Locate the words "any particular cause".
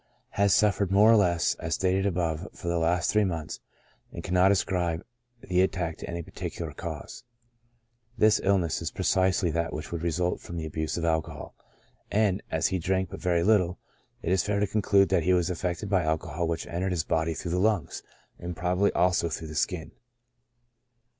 6.09-7.23